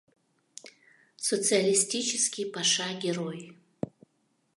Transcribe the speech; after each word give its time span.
Социалистический 1.29 2.45
Паша 2.51 2.89
Герой. 2.99 3.53